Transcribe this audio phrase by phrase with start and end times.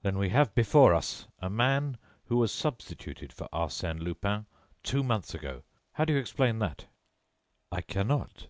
[0.00, 4.46] "Then we have before us a man who was substituted for Arsène Lupin,
[4.82, 5.62] two months ago.
[5.92, 6.86] How do you explain that?"
[7.70, 8.46] "I cannot."